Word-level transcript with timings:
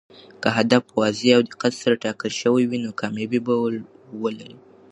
که 0.41 0.49
هدف 0.57 0.83
واضح 0.97 1.29
او 1.37 1.41
دقت 1.49 1.73
سره 1.81 2.01
ټاکل 2.03 2.31
شوی 2.41 2.63
وي، 2.67 2.77
نو 2.85 2.89
کامیابي 3.01 3.39
به 3.45 3.53
ولري. 4.23 4.53